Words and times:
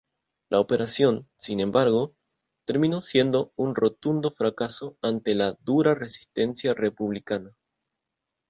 La 0.49 0.59
operación, 0.59 1.29
sin 1.37 1.59
embargo, 1.59 2.15
terminó 2.65 3.01
siendo 3.01 3.53
un 3.55 3.75
rotundo 3.75 4.31
fracaso 4.31 4.97
ante 5.03 5.35
la 5.35 5.55
dura 5.61 5.93
resistencia 5.93 6.73
republicana. 6.73 7.55